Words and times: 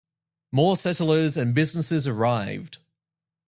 More 0.51 0.75
settlers 0.77 1.37
and 1.37 1.53
businesses 1.53 2.07
arrived. 2.07 2.79